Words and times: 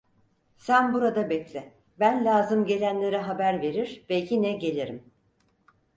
Sen 0.57 0.93
burada 0.93 1.29
bekle, 1.29 1.73
ben 1.99 2.25
lazım 2.25 2.65
gelenlere 2.65 3.17
haber 3.17 3.61
verir 3.61 4.05
ve 4.09 4.25
yine 4.29 4.51
gelirim! 4.51 5.11